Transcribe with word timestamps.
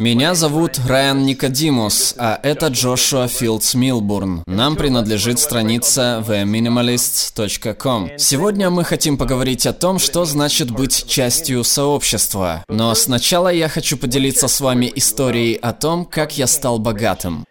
Меня 0.00 0.34
зовут 0.34 0.78
Райан 0.86 1.26
Никодимус, 1.26 2.14
а 2.16 2.40
это 2.42 2.68
Джошуа 2.68 3.28
Филдс 3.28 3.74
Милбурн. 3.74 4.42
Нам 4.46 4.76
принадлежит 4.76 5.38
страница 5.38 6.24
theminimalists.com. 6.26 8.12
Сегодня 8.16 8.70
мы 8.70 8.82
хотим 8.84 9.18
поговорить 9.18 9.66
о 9.66 9.74
том, 9.74 9.98
что 9.98 10.24
значит 10.24 10.70
быть 10.70 11.06
частью 11.06 11.64
сообщества. 11.64 12.64
Но 12.66 12.94
сначала 12.94 13.48
я 13.48 13.68
хочу 13.68 13.98
поделиться 13.98 14.48
с 14.48 14.62
вами 14.62 14.90
историей 14.94 15.56
о 15.56 15.74
том, 15.74 16.06
как 16.06 16.38
я 16.38 16.46
стал 16.46 16.78
богатым. 16.78 17.44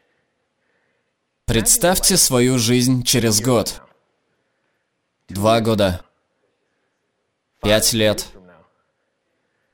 Представьте 1.45 2.17
свою 2.17 2.57
жизнь 2.57 3.03
через 3.03 3.41
год. 3.41 3.83
Два 5.27 5.61
года. 5.61 6.01
Пять 7.61 7.93
лет. 7.93 8.25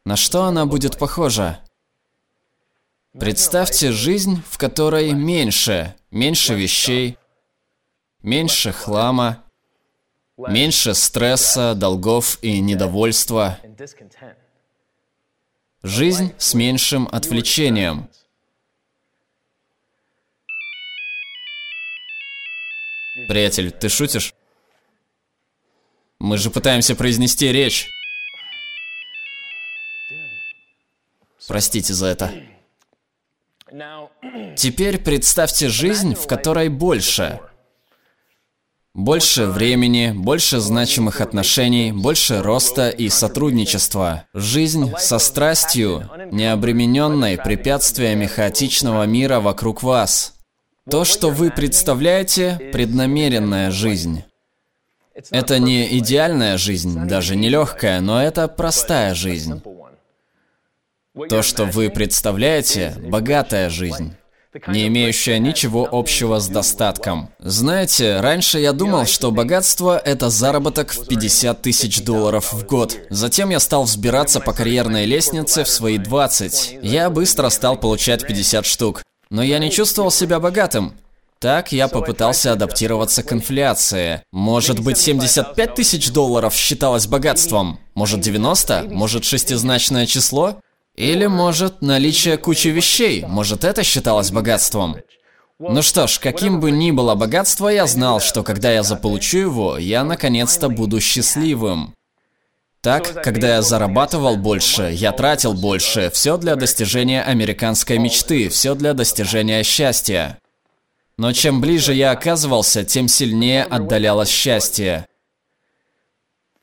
На 0.04 0.18
что 0.18 0.44
она 0.44 0.66
будет 0.66 0.98
похожа? 0.98 1.62
Представьте 3.20 3.92
жизнь, 3.92 4.44
в 4.50 4.58
которой 4.58 5.14
меньше, 5.14 5.96
меньше 6.12 6.54
вещей, 6.54 7.18
меньше 8.22 8.74
хлама, 8.74 9.44
меньше 10.38 10.94
стресса, 10.94 11.76
долгов 11.76 12.38
и 12.42 12.60
недовольства. 12.60 13.58
Жизнь 15.82 16.34
с 16.38 16.54
меньшим 16.56 17.08
отвлечением. 17.10 18.10
Приятель, 23.30 23.72
ты 23.72 23.88
шутишь? 23.88 24.34
Мы 26.20 26.38
же 26.38 26.50
пытаемся 26.50 26.96
произнести 26.96 27.50
речь. 27.52 27.88
Простите 31.48 31.94
за 31.94 32.08
это. 32.08 32.55
Теперь 34.56 34.98
представьте 35.00 35.68
жизнь, 35.68 36.16
в 36.16 36.28
которой 36.28 36.70
больше. 36.70 37.40
Больше 38.94 39.48
времени, 39.48 40.14
больше 40.16 40.62
значимых 40.62 41.20
отношений, 41.20 41.92
больше 41.92 42.42
роста 42.42 42.90
и 42.90 43.10
сотрудничества. 43.10 44.24
Жизнь 44.34 44.94
со 44.98 45.20
страстью, 45.20 46.10
не 46.32 46.50
обремененной 46.50 47.38
препятствиями 47.38 48.26
хаотичного 48.26 49.04
мира 49.04 49.42
вокруг 49.42 49.84
вас. 49.84 50.36
То, 50.90 51.04
что 51.04 51.30
вы 51.30 51.52
представляете, 51.52 52.70
преднамеренная 52.72 53.72
жизнь. 53.72 54.24
Это 55.32 55.60
не 55.60 55.98
идеальная 55.98 56.58
жизнь, 56.58 57.08
даже 57.08 57.36
не 57.36 57.50
легкая, 57.50 58.00
но 58.00 58.22
это 58.22 58.48
простая 58.48 59.14
жизнь. 59.14 59.62
То, 61.30 61.42
что 61.42 61.66
вы 61.66 61.90
представляете, 61.90 62.94
богатая 62.98 63.70
жизнь 63.70 64.16
не 64.68 64.88
имеющая 64.88 65.40
ничего 65.40 65.88
общего 65.92 66.40
с 66.40 66.48
достатком. 66.48 67.30
Знаете, 67.40 68.22
раньше 68.22 68.60
я 68.60 68.72
думал, 68.72 69.06
что 69.06 69.32
богатство– 69.32 69.98
это 70.06 70.30
заработок 70.30 70.92
в 70.94 71.08
50 71.08 71.62
тысяч 71.62 72.02
долларов 72.02 72.54
в 72.54 72.66
год. 72.66 72.98
Затем 73.10 73.50
я 73.50 73.60
стал 73.60 73.84
взбираться 73.84 74.40
по 74.40 74.54
карьерной 74.54 75.06
лестнице 75.06 75.64
в 75.64 75.70
свои 75.70 75.98
20. 75.98 76.80
Я 76.82 77.10
быстро 77.10 77.50
стал 77.50 77.78
получать 77.78 78.26
50 78.26 78.66
штук. 78.66 79.04
Но 79.30 79.44
я 79.44 79.60
не 79.60 79.72
чувствовал 79.72 80.12
себя 80.12 80.40
богатым. 80.40 80.94
Так 81.40 81.74
я 81.74 81.90
попытался 81.90 82.54
адаптироваться 82.54 83.22
к 83.22 83.34
инфляции. 83.34 84.22
Может 84.32 84.80
быть 84.80 84.98
75 84.98 85.76
тысяч 85.76 86.12
долларов 86.12 86.56
считалось 86.56 87.08
богатством? 87.08 87.80
Может 87.94 88.22
90? 88.22 88.88
Может 88.90 89.26
шестизначное 89.26 90.06
число? 90.06 90.62
Или, 90.96 91.26
может, 91.26 91.82
наличие 91.82 92.38
кучи 92.38 92.70
вещей, 92.70 93.26
может, 93.28 93.66
это 93.66 93.84
считалось 93.84 94.32
богатством? 94.32 94.98
Ну 95.60 95.82
что 95.82 96.08
ж, 96.08 96.20
каким 96.20 96.60
бы 96.60 96.72
ни 96.72 96.92
было 96.92 97.16
богатство, 97.16 97.70
я 97.70 97.86
знал, 97.86 98.20
что 98.20 98.44
когда 98.44 98.72
я 98.72 98.84
заполучу 98.84 99.38
его, 99.38 99.78
я 99.78 100.04
наконец-то 100.04 100.70
буду 100.70 101.00
счастливым. 101.00 101.94
Так, 102.82 103.24
когда 103.24 103.56
я 103.56 103.62
зарабатывал 103.62 104.38
больше, 104.38 104.92
я 104.94 105.12
тратил 105.12 105.54
больше, 105.54 106.12
все 106.14 106.38
для 106.38 106.56
достижения 106.56 107.24
американской 107.24 107.98
мечты, 107.98 108.48
все 108.50 108.76
для 108.76 108.94
достижения 108.94 109.64
счастья. 109.64 110.38
Но 111.18 111.34
чем 111.34 111.62
ближе 111.62 111.94
я 111.94 112.12
оказывался, 112.12 112.84
тем 112.84 113.08
сильнее 113.08 113.64
отдалялось 113.64 114.30
счастье. 114.30 115.08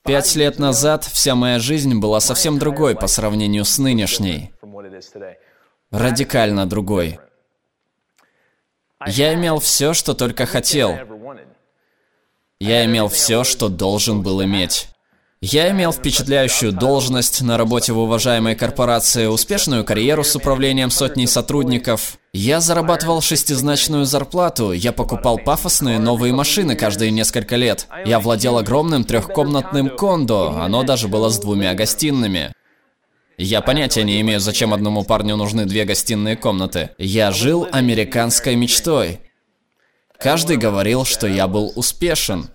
Пять 0.04 0.34
лет 0.34 0.58
назад 0.58 1.04
вся 1.04 1.36
моя 1.36 1.60
жизнь 1.60 1.98
была 1.98 2.18
совсем 2.18 2.58
другой 2.58 2.96
по 2.96 3.06
сравнению 3.06 3.64
с 3.64 3.78
нынешней. 3.78 4.52
Радикально 5.90 6.66
другой. 6.66 7.20
Я 9.06 9.34
имел 9.34 9.60
все, 9.60 9.94
что 9.94 10.14
только 10.14 10.46
хотел. 10.46 10.96
Я 12.58 12.84
имел 12.84 13.08
все, 13.08 13.44
что 13.44 13.68
должен 13.68 14.22
был 14.22 14.42
иметь. 14.42 14.88
Я 15.44 15.72
имел 15.72 15.92
впечатляющую 15.92 16.70
должность 16.70 17.42
на 17.42 17.58
работе 17.58 17.92
в 17.92 17.98
уважаемой 17.98 18.54
корпорации, 18.54 19.26
успешную 19.26 19.84
карьеру 19.84 20.22
с 20.22 20.36
управлением 20.36 20.88
сотней 20.88 21.26
сотрудников. 21.26 22.18
Я 22.32 22.60
зарабатывал 22.60 23.20
шестизначную 23.20 24.04
зарплату, 24.04 24.70
я 24.70 24.92
покупал 24.92 25.38
пафосные 25.38 25.98
новые 25.98 26.32
машины 26.32 26.76
каждые 26.76 27.10
несколько 27.10 27.56
лет. 27.56 27.88
Я 28.06 28.20
владел 28.20 28.56
огромным 28.56 29.02
трехкомнатным 29.02 29.90
кондо, 29.96 30.60
оно 30.60 30.84
даже 30.84 31.08
было 31.08 31.28
с 31.28 31.40
двумя 31.40 31.74
гостиными. 31.74 32.52
Я 33.36 33.62
понятия 33.62 34.04
не 34.04 34.20
имею, 34.20 34.38
зачем 34.38 34.72
одному 34.72 35.02
парню 35.02 35.34
нужны 35.34 35.66
две 35.66 35.84
гостиные 35.84 36.36
комнаты. 36.36 36.90
Я 36.98 37.32
жил 37.32 37.66
американской 37.72 38.54
мечтой. 38.54 39.18
Каждый 40.20 40.56
говорил, 40.56 41.04
что 41.04 41.26
я 41.26 41.48
был 41.48 41.72
успешен. 41.74 42.48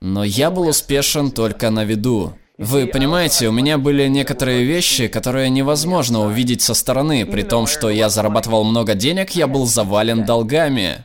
Но 0.00 0.24
я 0.24 0.50
был 0.50 0.68
успешен 0.68 1.30
только 1.30 1.70
на 1.70 1.84
виду. 1.84 2.34
Вы 2.56 2.86
понимаете, 2.86 3.48
у 3.48 3.52
меня 3.52 3.78
были 3.78 4.06
некоторые 4.08 4.64
вещи, 4.64 5.08
которые 5.08 5.48
невозможно 5.50 6.20
увидеть 6.20 6.62
со 6.62 6.74
стороны, 6.74 7.24
при 7.24 7.42
том, 7.42 7.66
что 7.66 7.88
я 7.88 8.08
зарабатывал 8.10 8.64
много 8.64 8.94
денег, 8.94 9.30
я 9.30 9.46
был 9.46 9.66
завален 9.66 10.24
долгами. 10.26 11.04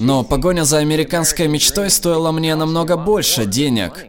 Но 0.00 0.24
погоня 0.24 0.64
за 0.64 0.78
американской 0.78 1.46
мечтой 1.46 1.90
стоила 1.90 2.32
мне 2.32 2.56
намного 2.56 2.96
больше 2.96 3.46
денег. 3.46 4.06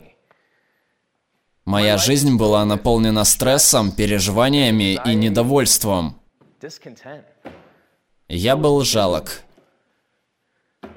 Моя 1.65 1.99
жизнь 1.99 2.35
была 2.35 2.65
наполнена 2.65 3.23
стрессом, 3.23 3.91
переживаниями 3.91 4.99
и 5.05 5.13
недовольством. 5.13 6.19
Я 8.27 8.55
был 8.55 8.81
жалок. 8.83 9.43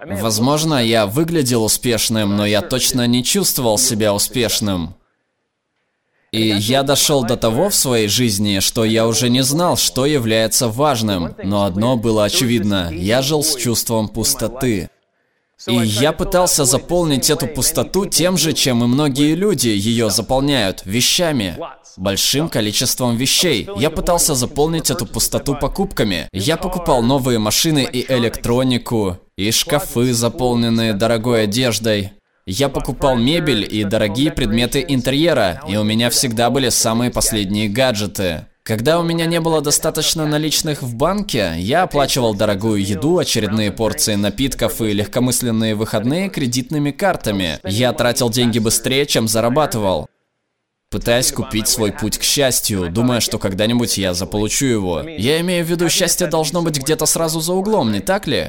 Возможно, 0.07 0.85
я 0.85 1.07
выглядел 1.07 1.65
успешным, 1.65 2.37
но 2.37 2.47
я 2.47 2.61
точно 2.63 3.07
не 3.07 3.25
чувствовал 3.25 3.79
себя 3.79 4.15
успешным. 4.15 4.95
И 6.33 6.49
я 6.49 6.83
дошел 6.83 7.25
до 7.25 7.37
того 7.37 7.71
в 7.71 7.75
своей 7.75 8.09
жизни, 8.09 8.59
что 8.59 8.85
я 8.85 9.07
уже 9.07 9.29
не 9.29 9.43
знал, 9.43 9.77
что 9.77 10.05
является 10.05 10.69
важным. 10.69 11.37
Но 11.43 11.65
одно 11.65 11.97
было 11.97 12.25
очевидно. 12.25 12.91
Я 12.93 13.23
жил 13.23 13.45
с 13.45 13.55
чувством 13.55 14.09
пустоты. 14.09 14.91
И 15.69 15.75
я 15.77 16.13
пытался 16.13 16.65
заполнить 16.65 17.31
эту 17.31 17.47
пустоту 17.47 18.07
тем 18.07 18.37
же, 18.37 18.53
чем 18.53 18.83
и 18.83 18.87
многие 18.87 19.35
люди 19.35 19.69
ее 19.69 20.11
заполняют– 20.11 20.83
вещами. 20.85 21.57
Большим 21.97 22.49
количеством 22.49 23.17
вещей. 23.17 23.69
Я 23.77 23.91
пытался 23.91 24.35
заполнить 24.35 24.91
эту 24.91 25.07
пустоту 25.07 25.55
покупками. 25.55 26.29
Я 26.33 26.57
покупал 26.57 27.03
новые 27.03 27.39
машины 27.39 27.89
и 27.91 28.05
электронику, 28.13 29.21
и 29.37 29.51
шкафы, 29.51 30.13
заполненные 30.13 30.93
дорогой 30.93 31.45
одеждой. 31.45 32.13
Я 32.47 32.69
покупал 32.69 33.17
мебель 33.17 33.67
и 33.69 33.85
дорогие 33.85 34.31
предметы 34.31 34.85
интерьера, 34.87 35.63
и 35.67 35.77
у 35.77 35.83
меня 35.85 36.11
всегда 36.11 36.51
были 36.51 36.69
самые 36.69 37.11
последние 37.11 37.69
гаджеты. 37.69 38.47
Когда 38.63 38.99
у 38.99 39.03
меня 39.03 39.27
не 39.27 39.41
было 39.41 39.61
достаточно 39.61 40.27
наличных 40.27 40.83
в 40.83 40.95
банке, 40.95 41.53
я 41.59 41.83
оплачивал 41.83 42.35
дорогую 42.35 42.83
еду, 42.83 43.19
очередные 43.19 43.71
порции 43.71 44.15
напитков 44.15 44.81
и 44.81 44.93
легкомысленные 44.93 45.75
выходные 45.75 46.31
кредитными 46.31 46.91
картами. 46.91 47.61
Я 47.63 47.93
тратил 47.93 48.31
деньги 48.31 48.59
быстрее, 48.59 49.05
чем 49.05 49.29
зарабатывал. 49.29 50.09
Пытаясь 50.91 51.33
купить 51.33 51.69
свой 51.69 51.93
путь 51.93 52.17
к 52.17 52.23
счастью, 52.23 52.91
думая, 52.91 53.21
что 53.21 53.39
когда-нибудь 53.39 53.99
я 53.99 54.15
заполучу 54.15 54.65
его. 54.65 55.03
Я 55.03 55.41
имею 55.41 55.65
в 55.65 55.69
виду, 55.69 55.91
счастье 55.91 56.27
должно 56.27 56.63
быть 56.63 56.79
где-то 56.79 57.05
сразу 57.05 57.41
за 57.41 57.53
углом, 57.53 57.93
не 57.93 58.01
так 58.01 58.27
ли? 58.27 58.49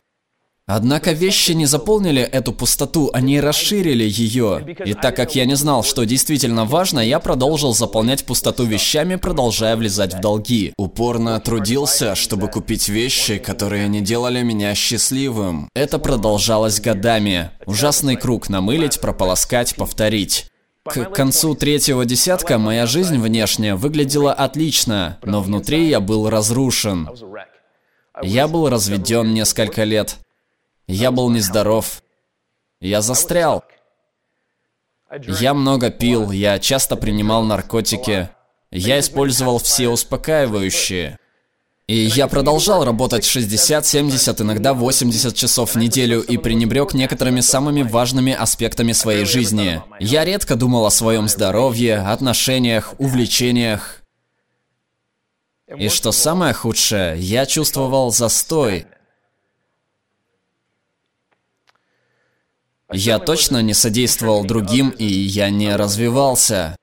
Однако 0.67 1.11
вещи 1.11 1.51
не 1.51 1.67
заполнили 1.67 2.23
эту 2.23 2.51
пустоту, 2.51 3.11
они 3.13 3.39
расширили 3.39 4.03
ее. 4.03 4.65
И 4.83 4.95
так 4.95 5.15
как 5.15 5.35
я 5.35 5.45
не 5.45 5.55
знал, 5.55 5.83
что 5.83 6.05
действительно 6.05 6.65
важно, 6.65 6.99
я 7.01 7.19
продолжил 7.19 7.75
заполнять 7.75 8.25
пустоту 8.25 8.63
вещами, 8.65 9.15
продолжая 9.15 9.75
влезать 9.75 10.15
в 10.15 10.21
долги. 10.21 10.73
Упорно 10.77 11.39
трудился, 11.39 12.15
чтобы 12.15 12.47
купить 12.47 12.89
вещи, 12.89 13.37
которые 13.37 13.87
не 13.87 14.01
делали 14.01 14.41
меня 14.41 14.73
счастливым. 14.73 15.69
Это 15.75 15.99
продолжалось 15.99 16.81
годами. 16.81 17.51
Ужасный 17.67 18.15
круг 18.15 18.49
намылить, 18.49 18.99
прополоскать, 18.99 19.75
повторить. 19.75 20.47
К 20.83 21.05
концу 21.05 21.53
третьего 21.53 22.05
десятка 22.05 22.57
моя 22.57 22.87
жизнь 22.87 23.19
внешне 23.19 23.75
выглядела 23.75 24.33
отлично, 24.33 25.19
но 25.23 25.41
внутри 25.41 25.89
я 25.89 25.99
был 25.99 26.27
разрушен. 26.27 27.07
Я 28.23 28.47
был 28.47 28.67
разведен 28.69 29.31
несколько 29.33 29.83
лет. 29.83 30.17
Я 30.87 31.11
был 31.11 31.29
нездоров. 31.29 32.03
Я 32.79 33.01
застрял. 33.01 33.63
Я 35.27 35.53
много 35.53 35.91
пил, 35.91 36.31
я 36.31 36.59
часто 36.59 36.95
принимал 36.95 37.43
наркотики. 37.43 38.29
Я 38.71 38.99
использовал 38.99 39.59
все 39.59 39.89
успокаивающие. 39.89 41.17
И 41.87 41.95
я 41.95 42.27
продолжал 42.27 42.83
работать 42.83 43.23
60, 43.23 43.85
70, 43.85 44.41
иногда 44.41 44.73
80 44.73 45.35
часов 45.35 45.75
в 45.75 45.77
неделю 45.77 46.21
и 46.21 46.37
пренебрег 46.37 46.95
некоторыми 46.95 47.41
самыми 47.41 47.83
важными 47.83 48.33
аспектами 48.33 48.91
своей 48.91 49.25
жизни. 49.25 49.83
Я 49.99 50.25
редко 50.25 50.55
думал 50.55 50.87
о 50.87 50.91
своем 50.91 51.27
здоровье, 51.27 51.97
отношениях, 51.97 52.95
увлечениях. 52.97 54.01
И 55.77 55.89
что 55.89 56.11
самое 56.11 56.53
худшее, 56.53 57.19
я 57.19 57.45
чувствовал 57.45 58.11
застой. 58.11 58.87
Я 62.95 63.19
точно 63.19 63.61
не 63.61 63.73
содействовал 63.73 64.45
другим, 64.45 64.89
и 64.89 65.05
я 65.05 65.49
не 65.49 65.75
развивался. 65.75 66.77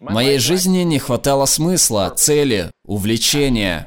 Моей 0.00 0.38
жизни 0.38 0.78
не 0.78 0.98
хватало 0.98 1.44
смысла, 1.44 2.10
цели, 2.16 2.70
увлечения. 2.86 3.86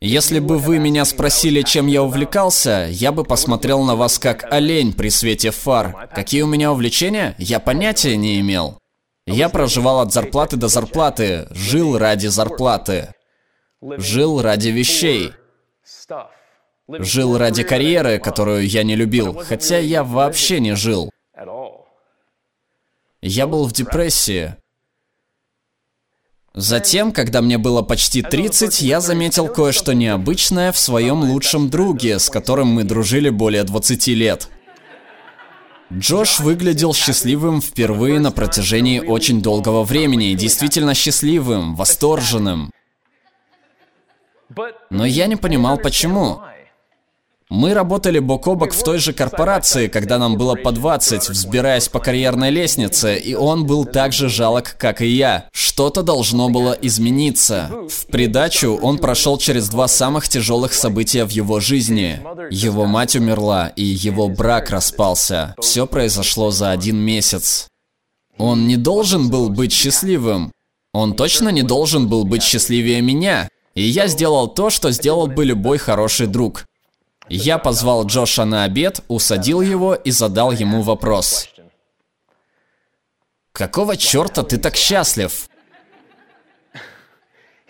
Если 0.00 0.40
бы 0.40 0.58
вы 0.58 0.78
меня 0.78 1.04
спросили, 1.04 1.62
чем 1.62 1.86
я 1.86 2.02
увлекался, 2.02 2.88
я 2.90 3.12
бы 3.12 3.22
посмотрел 3.22 3.84
на 3.84 3.94
вас 3.94 4.18
как 4.18 4.52
олень 4.52 4.92
при 4.92 5.10
свете 5.10 5.52
фар. 5.52 6.08
Какие 6.12 6.42
у 6.42 6.48
меня 6.48 6.72
увлечения? 6.72 7.36
Я 7.38 7.60
понятия 7.60 8.16
не 8.16 8.40
имел. 8.40 8.80
Я 9.26 9.48
проживал 9.48 10.00
от 10.00 10.12
зарплаты 10.12 10.56
до 10.56 10.66
зарплаты, 10.66 11.46
жил 11.52 11.98
ради 11.98 12.26
зарплаты. 12.26 13.14
Жил 13.80 14.42
ради 14.42 14.68
вещей. 14.68 15.32
Жил 16.88 17.36
ради 17.36 17.64
карьеры, 17.64 18.18
которую 18.18 18.66
я 18.66 18.84
не 18.84 18.94
любил, 18.94 19.34
хотя 19.34 19.78
я 19.78 20.04
вообще 20.04 20.60
не 20.60 20.76
жил. 20.76 21.10
Я 23.20 23.46
был 23.48 23.66
в 23.66 23.72
депрессии. 23.72 24.54
Затем, 26.54 27.12
когда 27.12 27.42
мне 27.42 27.58
было 27.58 27.82
почти 27.82 28.22
30, 28.22 28.80
я 28.82 29.00
заметил 29.00 29.48
кое-что 29.48 29.94
необычное 29.94 30.72
в 30.72 30.78
своем 30.78 31.22
лучшем 31.24 31.68
друге, 31.68 32.18
с 32.18 32.30
которым 32.30 32.68
мы 32.68 32.84
дружили 32.84 33.30
более 33.30 33.64
20 33.64 34.06
лет. 34.08 34.48
Джош 35.92 36.40
выглядел 36.40 36.94
счастливым 36.94 37.60
впервые 37.60 38.20
на 38.20 38.30
протяжении 38.32 39.00
очень 39.00 39.42
долгого 39.42 39.84
времени, 39.84 40.34
действительно 40.34 40.94
счастливым, 40.94 41.74
восторженным. 41.74 42.70
Но 44.88 45.04
я 45.04 45.26
не 45.26 45.36
понимал, 45.36 45.78
почему. 45.78 46.42
Мы 47.48 47.74
работали 47.74 48.18
бок 48.18 48.48
о 48.48 48.56
бок 48.56 48.72
в 48.72 48.82
той 48.82 48.98
же 48.98 49.12
корпорации, 49.12 49.86
когда 49.86 50.18
нам 50.18 50.36
было 50.36 50.56
по 50.56 50.72
20, 50.72 51.28
взбираясь 51.28 51.88
по 51.88 52.00
карьерной 52.00 52.50
лестнице, 52.50 53.16
и 53.16 53.34
он 53.34 53.66
был 53.66 53.84
так 53.84 54.12
же 54.12 54.28
жалок, 54.28 54.74
как 54.76 55.00
и 55.00 55.06
я. 55.06 55.48
Что-то 55.52 56.02
должно 56.02 56.48
было 56.48 56.72
измениться. 56.72 57.70
В 57.88 58.06
придачу 58.06 58.76
он 58.82 58.98
прошел 58.98 59.38
через 59.38 59.68
два 59.68 59.86
самых 59.86 60.28
тяжелых 60.28 60.74
события 60.74 61.24
в 61.24 61.30
его 61.30 61.60
жизни. 61.60 62.20
Его 62.50 62.84
мать 62.84 63.14
умерла, 63.14 63.68
и 63.68 63.84
его 63.84 64.28
брак 64.28 64.70
распался. 64.70 65.54
Все 65.60 65.86
произошло 65.86 66.50
за 66.50 66.72
один 66.72 66.96
месяц. 66.96 67.68
Он 68.38 68.66
не 68.66 68.76
должен 68.76 69.30
был 69.30 69.50
быть 69.50 69.72
счастливым. 69.72 70.50
Он 70.92 71.14
точно 71.14 71.50
не 71.50 71.62
должен 71.62 72.08
был 72.08 72.24
быть 72.24 72.42
счастливее 72.42 73.02
меня. 73.02 73.48
И 73.76 73.82
я 73.82 74.08
сделал 74.08 74.48
то, 74.48 74.68
что 74.68 74.90
сделал 74.90 75.28
бы 75.28 75.44
любой 75.44 75.78
хороший 75.78 76.26
друг. 76.26 76.64
Я 77.28 77.58
позвал 77.58 78.06
Джоша 78.06 78.44
на 78.44 78.64
обед, 78.64 79.00
усадил 79.08 79.60
его 79.60 79.94
и 79.94 80.10
задал 80.10 80.52
ему 80.52 80.82
вопрос. 80.82 81.48
Какого 83.52 83.96
черта 83.96 84.42
ты 84.42 84.58
так 84.58 84.76
счастлив? 84.76 85.48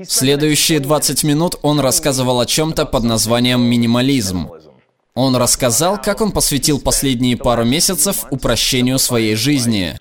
Следующие 0.02 0.80
20 0.80 1.24
минут 1.24 1.56
он 1.62 1.80
рассказывал 1.80 2.40
о 2.40 2.46
чем-то 2.46 2.84
под 2.84 3.04
названием 3.04 3.62
минимализм. 3.62 4.50
Он 5.14 5.36
рассказал, 5.36 6.00
как 6.00 6.20
он 6.20 6.32
посвятил 6.32 6.78
последние 6.78 7.38
пару 7.38 7.64
месяцев 7.64 8.26
упрощению 8.30 8.98
своей 8.98 9.36
жизни, 9.36 9.98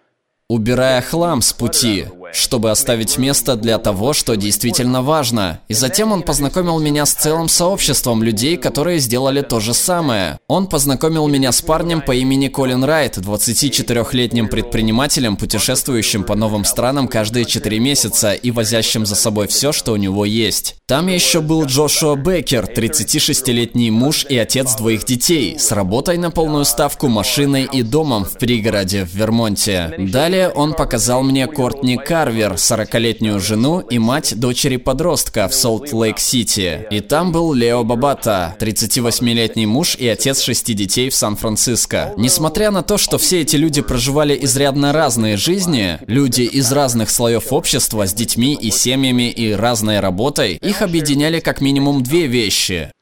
убирая 0.50 1.02
хлам 1.02 1.42
с 1.42 1.54
пути, 1.54 2.08
чтобы 2.34 2.72
оставить 2.72 3.18
место 3.18 3.56
для 3.56 3.78
того, 3.78 4.14
что 4.14 4.36
действительно 4.36 5.02
важно. 5.02 5.60
И 5.68 5.74
затем 5.74 6.12
он 6.12 6.24
познакомил 6.24 6.80
меня 6.80 7.06
с 7.06 7.14
целым 7.14 7.48
сообществом 7.48 8.24
людей, 8.24 8.58
которые 8.58 9.00
сделали 9.00 9.42
то 9.42 9.60
же 9.60 9.74
самое. 9.74 10.40
Он 10.48 10.68
познакомил 10.68 11.28
меня 11.28 11.52
с 11.52 11.62
парнем 11.62 12.02
по 12.02 12.14
имени 12.14 12.48
Колин 12.48 12.84
Райт, 12.84 13.18
24-летним 13.18 14.48
предпринимателем, 14.48 15.38
путешествующим 15.38 16.24
по 16.24 16.36
новым 16.36 16.66
странам 16.66 17.08
каждые 17.08 17.46
4 17.46 17.80
месяца 17.80 18.34
и 18.34 18.52
возящим 18.52 19.06
за 19.06 19.16
собой 19.16 19.48
все, 19.48 19.72
что 19.72 19.94
у 19.94 19.96
него 19.96 20.26
есть. 20.26 20.76
Там 20.88 21.08
еще 21.08 21.42
был 21.42 21.66
Джошуа 21.66 22.16
Беккер, 22.16 22.66
36-летний 22.66 23.92
муж 23.92 24.26
и 24.30 24.38
отец 24.38 24.76
двоих 24.76 25.06
детей, 25.06 25.58
с 25.58 25.72
работой 25.72 26.18
на 26.18 26.32
полную 26.32 26.66
ставку, 26.66 27.08
машиной 27.08 27.68
и 27.72 27.82
домом 27.82 28.26
в 28.26 28.38
пригороде 28.38 29.06
в 29.06 29.14
Вермонте. 29.14 29.94
Далее 29.98 30.50
он 30.50 30.74
показал 30.74 31.24
мне 31.24 31.48
Кортни 31.48 31.98
Кар, 31.98 32.15
Карвер, 32.16 32.54
40-летнюю 32.54 33.42
жену 33.42 33.82
и 33.82 34.00
мать 34.00 34.40
дочери-подростка 34.40 35.50
в 35.50 35.54
Солт-Лейк-Сити. 35.54 36.88
И 36.90 37.02
там 37.02 37.34
был 37.34 37.52
Лео 37.52 37.84
Бабата, 37.84 38.56
38-летний 38.58 39.66
муж 39.66 39.98
и 39.98 40.08
отец 40.08 40.40
шести 40.40 40.74
детей 40.74 41.10
в 41.10 41.14
Сан-Франциско. 41.14 42.14
Несмотря 42.16 42.72
на 42.72 42.84
то, 42.84 42.98
что 42.98 43.18
все 43.18 43.42
эти 43.42 43.58
люди 43.58 43.82
проживали 43.82 44.40
изрядно 44.46 44.94
разные 44.94 45.36
жизни, 45.36 46.00
люди 46.08 46.44
из 46.44 46.72
разных 46.72 47.10
слоев 47.10 47.52
общества 47.52 48.08
с 48.08 48.14
детьми 48.14 48.58
и 48.62 48.72
семьями 48.72 49.30
и 49.30 49.52
разной 49.52 50.00
работой, 50.00 50.54
их 50.54 50.82
объединяли 50.82 51.42
как 51.42 51.60
минимум 51.60 52.02
две 52.02 52.28
вещи. 52.28 52.94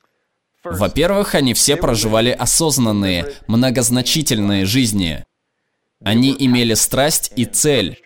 Во-первых, 0.63 1.35
они 1.35 1.53
все 1.53 1.75
проживали 1.75 2.31
осознанные, 2.31 3.27
многозначительные 3.45 4.65
жизни. 4.65 5.23
Они 6.03 6.35
имели 6.35 6.73
страсть 6.73 7.31
и 7.35 7.45
цель. 7.45 7.99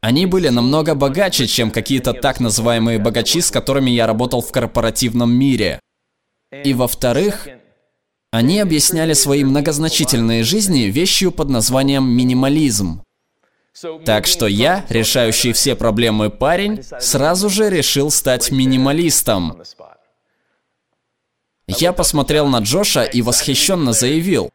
Они 0.00 0.26
были 0.26 0.48
намного 0.48 0.94
богаче, 0.94 1.46
чем 1.46 1.70
какие-то 1.70 2.12
так 2.12 2.38
называемые 2.40 2.98
богачи, 2.98 3.40
с 3.40 3.50
которыми 3.50 3.90
я 3.90 4.06
работал 4.06 4.40
в 4.40 4.52
корпоративном 4.52 5.32
мире. 5.32 5.80
И 6.64 6.72
во-вторых, 6.72 7.48
они 8.30 8.60
объясняли 8.60 9.12
свои 9.14 9.42
многозначительные 9.42 10.44
жизни 10.44 10.82
вещью 10.84 11.32
под 11.32 11.48
названием 11.48 12.08
минимализм. 12.08 13.02
Так 14.04 14.26
что 14.26 14.46
я, 14.46 14.84
решающий 14.88 15.52
все 15.52 15.74
проблемы 15.74 16.30
парень, 16.30 16.82
сразу 17.00 17.48
же 17.48 17.70
решил 17.70 18.10
стать 18.10 18.50
минималистом. 18.50 19.62
Я 21.66 21.92
посмотрел 21.92 22.48
на 22.48 22.58
Джоша 22.58 23.04
и 23.04 23.20
восхищенно 23.22 23.92
заявил, 23.92 24.50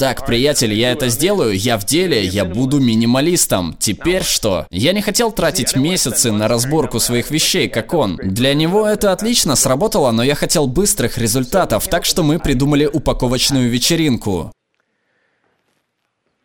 так, 0.00 0.24
приятель, 0.24 0.72
я 0.72 0.92
это 0.92 1.10
сделаю, 1.10 1.54
я 1.54 1.76
в 1.76 1.84
деле, 1.84 2.24
я 2.24 2.46
буду 2.46 2.80
минималистом. 2.80 3.76
Теперь 3.78 4.22
что? 4.22 4.66
Я 4.70 4.94
не 4.94 5.02
хотел 5.02 5.30
тратить 5.30 5.76
месяцы 5.76 6.32
на 6.32 6.48
разборку 6.48 6.98
своих 6.98 7.30
вещей, 7.30 7.68
как 7.68 7.92
он. 7.92 8.16
Для 8.16 8.54
него 8.54 8.86
это 8.86 9.12
отлично 9.12 9.56
сработало, 9.56 10.10
но 10.10 10.22
я 10.22 10.34
хотел 10.34 10.66
быстрых 10.66 11.18
результатов, 11.18 11.86
так 11.86 12.06
что 12.06 12.22
мы 12.22 12.38
придумали 12.38 12.86
упаковочную 12.86 13.68
вечеринку. 13.68 14.52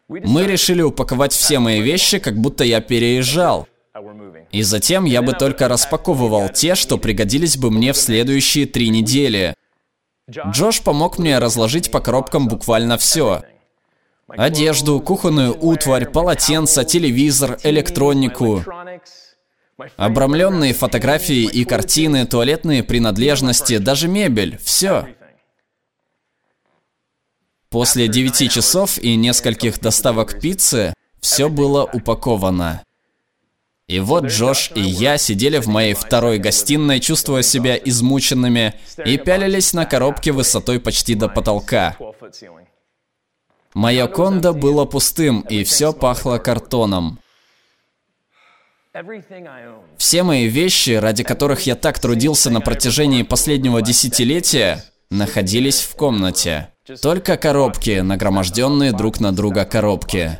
Мы 0.10 0.44
решили 0.44 0.82
упаковать 0.82 1.32
все 1.32 1.60
мои 1.60 1.80
вещи, 1.80 2.20
как 2.20 2.36
будто 2.38 2.66
я 2.66 2.82
переезжал. 2.82 3.70
И 4.52 4.64
затем 4.64 5.06
я 5.06 5.22
бы 5.22 5.32
только 5.32 5.70
распаковывал 5.70 6.50
те, 6.50 6.76
что 6.76 6.98
пригодились 6.98 7.56
бы 7.56 7.72
мне 7.72 7.94
в 7.94 7.98
следующие 7.98 8.66
три 8.66 8.90
недели. 8.90 9.56
Джош 10.29 10.82
помог 10.82 11.20
мне 11.20 11.38
разложить 11.38 11.91
по 11.91 12.00
коробкам 12.00 12.48
буквально 12.48 12.98
все. 12.98 13.44
Одежду, 14.27 15.00
кухонную 15.00 15.55
утварь, 15.60 16.10
полотенца, 16.10 16.84
телевизор, 16.84 17.60
электронику. 17.63 18.63
Обрамленные 19.98 20.74
фотографии 20.74 21.44
и 21.44 21.63
картины, 21.63 22.25
туалетные 22.25 22.84
принадлежности, 22.84 23.77
даже 23.77 24.08
мебель. 24.08 24.58
Все. 24.63 25.10
После 27.70 28.08
9 28.08 28.51
часов 28.51 28.98
и 28.98 29.15
нескольких 29.15 29.79
доставок 29.79 30.39
пиццы 30.39 30.94
все 31.20 31.50
было 31.50 31.84
упаковано. 31.84 32.84
И 33.88 34.00
вот 34.00 34.25
Джош 34.25 34.72
и 34.74 34.82
я 34.82 35.18
сидели 35.18 35.60
в 35.60 35.68
моей 35.68 35.94
второй 35.94 36.39
гостиной, 36.39 37.00
чувствуя 37.00 37.44
себя 37.44 37.75
измученными, 37.75 38.74
и 39.06 39.18
пялились 39.18 39.74
на 39.74 39.86
коробки 39.86 40.32
высотой 40.32 40.80
почти 40.80 41.13
до 41.13 41.30
потолка. 41.30 41.96
Мое 43.75 44.08
кондо 44.08 44.54
было 44.54 44.86
пустым, 44.86 45.42
и 45.42 45.63
все 45.63 45.94
пахло 45.94 46.38
картоном. 46.38 47.20
Все 49.98 50.24
мои 50.24 50.48
вещи, 50.48 50.92
ради 50.92 51.24
которых 51.24 51.68
я 51.68 51.75
так 51.75 52.00
трудился 52.00 52.50
на 52.50 52.62
протяжении 52.62 53.24
последнего 53.24 53.82
десятилетия, 53.82 54.84
находились 55.12 55.82
в 55.82 55.96
комнате. 55.96 56.70
Только 57.01 57.36
коробки, 57.38 58.00
нагроможденные 58.00 58.94
друг 58.94 59.20
на 59.20 59.36
друга 59.36 59.65
коробки. 59.65 60.39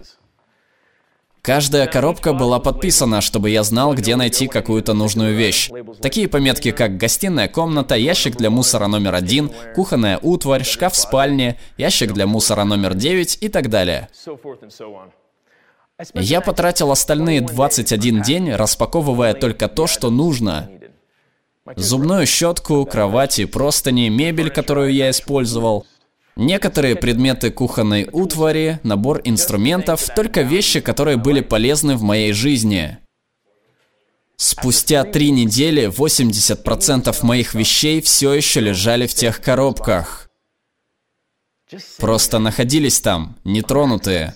Каждая 1.46 1.86
коробка 1.86 2.34
была 2.34 2.60
подписана, 2.60 3.22
чтобы 3.22 3.52
я 3.52 3.62
знал, 3.62 3.94
где 3.94 4.16
найти 4.16 4.48
какую-то 4.48 4.94
нужную 4.94 5.36
вещь. 5.36 5.70
Такие 6.02 6.28
пометки, 6.28 6.72
как 6.72 6.98
гостиная 6.98 7.48
комната, 7.48 7.94
ящик 7.94 8.36
для 8.36 8.50
мусора 8.50 8.88
номер 8.88 9.14
один, 9.14 9.52
кухонная 9.76 10.18
утварь, 10.24 10.64
шкаф 10.64 10.94
в 10.94 10.98
спальне, 10.98 11.60
ящик 11.78 12.14
для 12.14 12.26
мусора 12.26 12.64
номер 12.64 12.96
девять 12.96 13.38
и 13.42 13.50
так 13.50 13.70
далее. 13.70 14.10
Я 16.16 16.42
потратил 16.42 16.92
остальные 16.92 17.42
21 17.42 18.24
день, 18.24 18.52
распаковывая 18.52 19.36
только 19.36 19.68
то, 19.68 19.86
что 19.86 20.10
нужно. 20.10 20.68
Зубную 21.76 22.26
щетку, 22.26 22.86
кровати, 22.86 23.46
простыни, 23.46 24.10
мебель, 24.10 24.50
которую 24.50 24.94
я 24.94 25.12
использовал– 25.12 25.86
Некоторые 26.36 26.98
предметы 26.98 27.50
кухонной 27.50 28.10
утвари, 28.12 28.80
набор 28.84 29.22
инструментов, 29.24 30.10
только 30.16 30.42
вещи, 30.42 30.82
которые 30.82 31.16
были 31.16 31.40
полезны 31.40 31.96
в 31.96 32.02
моей 32.04 32.34
жизни. 32.34 32.98
Спустя 34.36 35.06
три 35.06 35.32
недели 35.32 35.88
80% 35.88 37.26
моих 37.26 37.54
вещей 37.54 38.02
все 38.02 38.34
еще 38.34 38.60
лежали 38.60 39.08
в 39.08 39.14
тех 39.14 39.42
коробках. 39.42 40.30
Просто 42.00 42.40
находились 42.40 43.00
там, 43.00 43.38
нетронутые. 43.46 44.36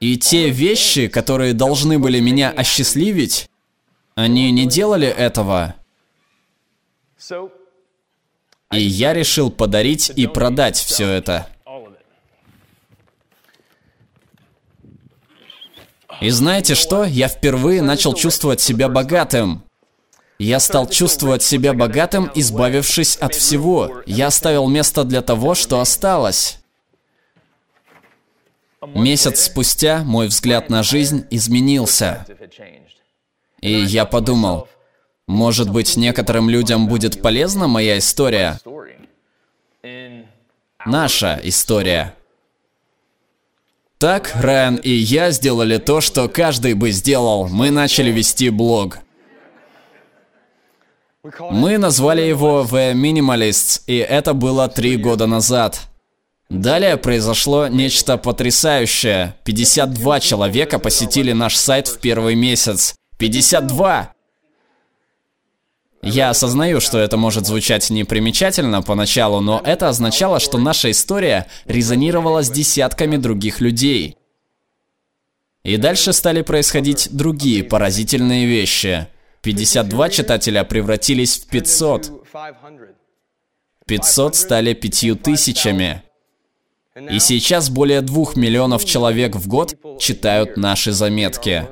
И 0.00 0.18
те 0.18 0.50
вещи, 0.50 1.08
которые 1.08 1.54
должны 1.54 1.98
были 1.98 2.20
меня 2.20 2.50
осчастливить, 2.50 3.48
они 4.14 4.50
не 4.52 4.66
делали 4.66 5.08
этого. 5.08 5.74
И 8.72 8.80
я 8.80 9.12
решил 9.12 9.50
подарить 9.50 10.12
и 10.14 10.26
продать 10.26 10.76
все 10.76 11.08
это. 11.08 11.48
И 16.20 16.30
знаете 16.30 16.74
что? 16.74 17.04
Я 17.04 17.28
впервые 17.28 17.82
начал 17.82 18.14
чувствовать 18.14 18.60
себя 18.60 18.88
богатым. 18.88 19.64
Я 20.38 20.60
стал 20.60 20.88
чувствовать 20.88 21.42
себя 21.42 21.72
богатым, 21.72 22.30
избавившись 22.34 23.16
от 23.16 23.34
всего. 23.34 24.02
Я 24.06 24.28
оставил 24.28 24.68
место 24.68 25.04
для 25.04 25.22
того, 25.22 25.54
что 25.54 25.80
осталось. 25.80 26.58
Месяц 28.94 29.40
спустя 29.44 30.02
мой 30.04 30.28
взгляд 30.28 30.70
на 30.70 30.82
жизнь 30.82 31.26
изменился. 31.30 32.26
И 33.60 33.72
я 33.72 34.04
подумал, 34.06 34.68
может 35.30 35.70
быть, 35.70 35.96
некоторым 35.96 36.50
людям 36.50 36.88
будет 36.88 37.22
полезна 37.22 37.68
моя 37.68 37.98
история? 37.98 38.58
Наша 40.84 41.40
история. 41.44 42.14
Так, 43.98 44.32
Райан 44.34 44.76
и 44.76 44.90
я 44.90 45.30
сделали 45.30 45.76
то, 45.76 46.00
что 46.00 46.28
каждый 46.28 46.74
бы 46.74 46.90
сделал. 46.90 47.48
Мы 47.48 47.70
начали 47.70 48.10
вести 48.10 48.50
блог. 48.50 48.98
Мы 51.50 51.78
назвали 51.78 52.22
его 52.22 52.66
The 52.68 52.94
Minimalists, 52.94 53.82
и 53.86 53.98
это 53.98 54.34
было 54.34 54.68
три 54.68 54.96
года 54.96 55.26
назад. 55.26 55.82
Далее 56.48 56.96
произошло 56.96 57.68
нечто 57.68 58.16
потрясающее. 58.16 59.36
52 59.44 60.20
человека 60.20 60.80
посетили 60.80 61.32
наш 61.32 61.54
сайт 61.54 61.86
в 61.86 62.00
первый 62.00 62.34
месяц. 62.34 62.96
52! 63.18 64.12
Я 66.10 66.30
осознаю, 66.30 66.80
что 66.80 66.98
это 66.98 67.16
может 67.16 67.46
звучать 67.46 67.88
непримечательно 67.90 68.82
поначалу, 68.82 69.40
но 69.40 69.62
это 69.64 69.88
означало, 69.88 70.40
что 70.40 70.58
наша 70.58 70.90
история 70.90 71.46
резонировала 71.66 72.42
с 72.42 72.50
десятками 72.50 73.16
других 73.16 73.60
людей. 73.60 74.16
И 75.62 75.76
дальше 75.76 76.12
стали 76.12 76.42
происходить 76.42 77.08
другие 77.12 77.62
поразительные 77.62 78.46
вещи. 78.46 79.06
52 79.42 80.08
читателя 80.10 80.64
превратились 80.64 81.38
в 81.38 81.46
500. 81.46 82.26
500 83.86 84.34
стали 84.34 84.74
пятью 84.74 85.14
тысячами. 85.14 86.02
И 87.08 87.20
сейчас 87.20 87.70
более 87.70 88.00
двух 88.00 88.36
миллионов 88.36 88.84
человек 88.84 89.36
в 89.36 89.46
год 89.46 89.74
читают 90.00 90.56
наши 90.56 90.90
заметки. 90.92 91.68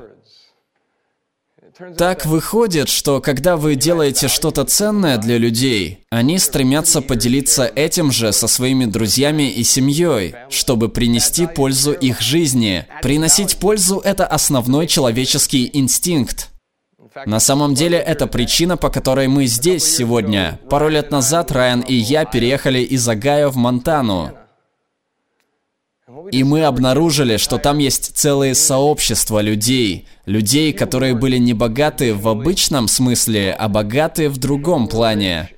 Так 1.96 2.26
выходит, 2.26 2.88
что 2.88 3.20
когда 3.20 3.56
вы 3.56 3.76
делаете 3.76 4.28
что-то 4.28 4.64
ценное 4.64 5.16
для 5.16 5.38
людей, 5.38 6.00
они 6.10 6.38
стремятся 6.38 7.00
поделиться 7.00 7.66
этим 7.66 8.10
же 8.10 8.32
со 8.32 8.48
своими 8.48 8.84
друзьями 8.84 9.50
и 9.50 9.62
семьей, 9.62 10.34
чтобы 10.50 10.88
принести 10.88 11.46
пользу 11.46 11.92
их 11.92 12.20
жизни. 12.20 12.86
Приносить 13.02 13.56
пользу– 13.58 14.00
это 14.04 14.26
основной 14.26 14.86
человеческий 14.86 15.70
инстинкт. 15.72 16.50
На 17.26 17.40
самом 17.40 17.74
деле, 17.74 17.98
это 17.98 18.26
причина, 18.26 18.76
по 18.76 18.90
которой 18.90 19.28
мы 19.28 19.46
здесь 19.46 19.84
сегодня. 19.84 20.60
Пару 20.68 20.88
лет 20.88 21.10
назад 21.10 21.50
Райан 21.52 21.80
и 21.80 21.94
я 21.94 22.24
переехали 22.24 22.80
из 22.80 23.08
Агая 23.08 23.48
в 23.48 23.56
Монтану. 23.56 24.37
И 26.32 26.42
мы 26.42 26.64
обнаружили, 26.64 27.36
что 27.36 27.58
там 27.58 27.78
есть 27.78 28.16
целые 28.16 28.54
сообщества 28.54 29.40
людей. 29.40 30.08
Людей, 30.24 30.72
которые 30.72 31.14
были 31.14 31.36
не 31.36 31.52
богаты 31.52 32.14
в 32.14 32.28
обычном 32.28 32.88
смысле, 32.88 33.52
а 33.52 33.68
богаты 33.68 34.30
в 34.30 34.38
другом 34.38 34.88
плане. 34.88 35.50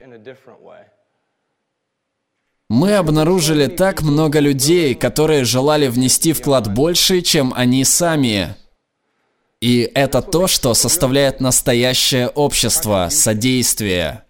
Мы 2.68 2.94
обнаружили 2.94 3.66
так 3.66 4.02
много 4.02 4.38
людей, 4.38 4.94
которые 4.94 5.44
желали 5.44 5.88
внести 5.88 6.32
вклад 6.32 6.72
больше, 6.72 7.20
чем 7.20 7.52
они 7.54 7.84
сами. 7.84 8.54
И 9.60 9.90
это 9.94 10.22
то, 10.22 10.46
что 10.46 10.74
составляет 10.74 11.40
настоящее 11.40 12.28
общество, 12.28 13.08
содействие. 13.10 14.24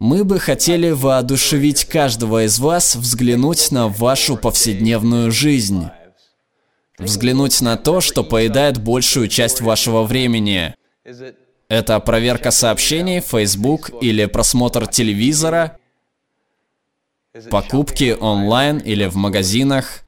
Мы 0.00 0.24
бы 0.24 0.38
хотели 0.40 0.90
воодушевить 0.92 1.84
каждого 1.84 2.46
из 2.46 2.58
вас 2.58 2.96
взглянуть 2.96 3.70
на 3.70 3.86
вашу 3.88 4.38
повседневную 4.38 5.30
жизнь. 5.30 5.88
Взглянуть 6.98 7.60
на 7.60 7.76
то, 7.76 8.00
что 8.00 8.24
поедает 8.24 8.82
большую 8.82 9.28
часть 9.28 9.60
вашего 9.60 10.04
времени. 10.04 10.74
Это 11.68 12.00
проверка 12.00 12.50
сообщений, 12.50 13.20
Facebook 13.20 13.90
или 14.00 14.24
просмотр 14.24 14.86
телевизора, 14.86 15.76
покупки 17.50 18.16
онлайн 18.18 18.78
или 18.78 19.04
в 19.06 19.16
магазинах. 19.16 20.04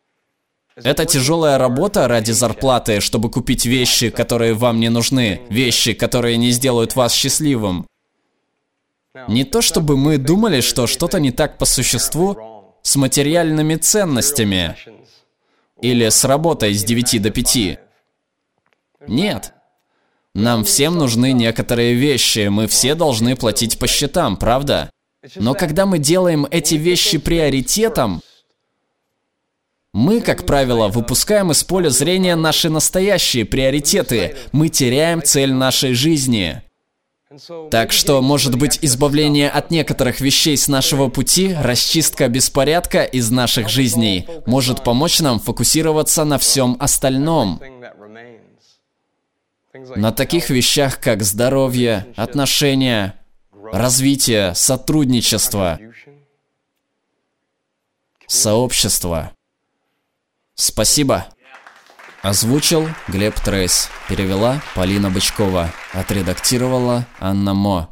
Это 0.74 1.04
тяжелая 1.04 1.58
работа 1.58 2.08
ради 2.08 2.30
зарплаты, 2.30 3.00
чтобы 3.00 3.30
купить 3.30 3.66
вещи, 3.66 4.08
которые 4.08 4.54
вам 4.54 4.80
не 4.80 4.88
нужны, 4.88 5.42
вещи, 5.50 5.92
которые 5.92 6.38
не 6.38 6.50
сделают 6.50 6.96
вас 6.96 7.12
счастливым. 7.12 7.86
Не 9.28 9.44
то 9.44 9.60
чтобы 9.60 9.96
мы 9.96 10.16
думали, 10.18 10.60
что 10.60 10.86
что-то 10.86 11.20
не 11.20 11.30
так 11.32 11.58
по 11.58 11.66
существу 11.66 12.36
с 12.82 12.96
материальными 12.96 13.76
ценностями 13.76 14.76
или 15.80 16.08
с 16.08 16.24
работой 16.24 16.74
с 16.74 16.82
9 16.82 17.20
до 17.20 17.30
5. 17.30 17.78
Нет. 19.06 19.52
Нам 20.34 20.64
всем 20.64 20.96
нужны 20.96 21.32
некоторые 21.32 21.94
вещи, 21.94 22.48
мы 22.48 22.66
все 22.66 22.94
должны 22.94 23.36
платить 23.36 23.78
по 23.78 23.86
счетам, 23.86 24.38
правда? 24.38 24.90
Но 25.36 25.54
когда 25.54 25.84
мы 25.84 25.98
делаем 25.98 26.46
эти 26.50 26.76
вещи 26.76 27.18
приоритетом, 27.18 28.22
мы, 29.92 30.22
как 30.22 30.46
правило, 30.46 30.88
выпускаем 30.88 31.50
из 31.50 31.62
поля 31.64 31.90
зрения 31.90 32.34
наши 32.34 32.70
настоящие 32.70 33.44
приоритеты. 33.44 34.36
Мы 34.52 34.70
теряем 34.70 35.22
цель 35.22 35.52
нашей 35.52 35.92
жизни. 35.92 36.62
Так 37.70 37.92
что, 37.92 38.20
может 38.20 38.56
быть, 38.56 38.78
избавление 38.82 39.48
от 39.48 39.70
некоторых 39.70 40.20
вещей 40.20 40.56
с 40.56 40.68
нашего 40.68 41.08
пути, 41.08 41.54
расчистка 41.58 42.28
беспорядка 42.28 43.04
из 43.04 43.30
наших 43.30 43.68
жизней, 43.68 44.26
может 44.46 44.84
помочь 44.84 45.20
нам 45.20 45.40
фокусироваться 45.40 46.24
на 46.24 46.38
всем 46.38 46.76
остальном. 46.80 47.60
На 49.96 50.12
таких 50.12 50.50
вещах, 50.50 51.00
как 51.00 51.22
здоровье, 51.22 52.06
отношения, 52.16 53.18
развитие, 53.52 54.54
сотрудничество, 54.54 55.78
сообщество. 58.26 59.32
Спасибо. 60.54 61.26
Озвучил 62.22 62.88
Глеб 63.08 63.34
Трейс. 63.40 63.90
Перевела 64.08 64.62
Полина 64.76 65.10
Бычкова. 65.10 65.72
Отредактировала 65.92 67.04
Анна 67.18 67.52
Мо. 67.52 67.88